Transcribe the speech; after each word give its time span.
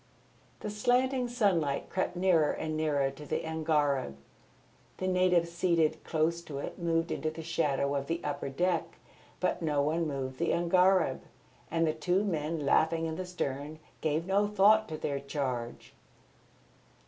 The 0.61 0.71
slanting 0.71 1.27
sunlight 1.27 1.91
crept 1.91 2.15
nearer 2.15 2.49
and 2.51 2.75
nearer 2.75 3.11
to 3.11 3.23
the 3.23 3.45
angareb. 3.45 4.15
The 4.97 5.07
natives 5.07 5.51
seated 5.51 6.03
close 6.03 6.41
to 6.45 6.57
it 6.57 6.79
moved 6.79 7.11
into 7.11 7.29
the 7.29 7.43
shadow 7.43 7.93
of 7.93 8.07
the 8.07 8.19
upper 8.23 8.49
deck, 8.49 8.95
but 9.39 9.61
no 9.61 9.79
one 9.83 10.07
moved 10.07 10.39
the 10.39 10.53
angareb, 10.53 11.21
and 11.69 11.85
the 11.85 11.93
two 11.93 12.23
men 12.23 12.65
laughing 12.65 13.05
in 13.05 13.15
the 13.15 13.27
stern 13.27 13.77
gave 14.01 14.25
no 14.25 14.47
thought 14.47 14.87
to 14.89 14.97
their 14.97 15.19
charge. 15.19 15.93